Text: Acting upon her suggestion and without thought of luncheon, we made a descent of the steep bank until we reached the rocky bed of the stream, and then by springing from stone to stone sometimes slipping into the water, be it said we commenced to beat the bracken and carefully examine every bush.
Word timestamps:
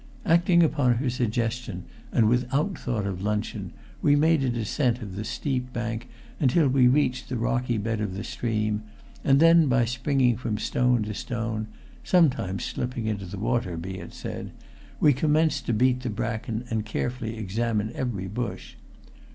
Acting 0.25 0.63
upon 0.63 0.95
her 0.95 1.11
suggestion 1.11 1.83
and 2.11 2.27
without 2.27 2.75
thought 2.75 3.05
of 3.05 3.21
luncheon, 3.21 3.71
we 4.01 4.15
made 4.15 4.43
a 4.43 4.49
descent 4.49 4.99
of 5.03 5.15
the 5.15 5.23
steep 5.23 5.71
bank 5.71 6.07
until 6.39 6.67
we 6.67 6.87
reached 6.87 7.29
the 7.29 7.37
rocky 7.37 7.77
bed 7.77 8.01
of 8.01 8.15
the 8.15 8.23
stream, 8.23 8.81
and 9.23 9.39
then 9.39 9.67
by 9.67 9.85
springing 9.85 10.37
from 10.37 10.57
stone 10.57 11.03
to 11.03 11.13
stone 11.13 11.67
sometimes 12.03 12.65
slipping 12.65 13.05
into 13.05 13.25
the 13.25 13.37
water, 13.37 13.77
be 13.77 13.99
it 13.99 14.11
said 14.15 14.49
we 14.99 15.13
commenced 15.13 15.67
to 15.67 15.71
beat 15.71 15.99
the 16.01 16.09
bracken 16.09 16.65
and 16.71 16.83
carefully 16.83 17.37
examine 17.37 17.91
every 17.93 18.27
bush. 18.27 18.73